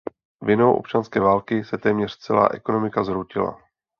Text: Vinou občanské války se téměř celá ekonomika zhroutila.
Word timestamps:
Vinou 0.41 0.73
občanské 0.73 1.19
války 1.19 1.63
se 1.63 1.77
téměř 1.77 2.17
celá 2.17 2.49
ekonomika 2.53 3.03
zhroutila. 3.03 3.61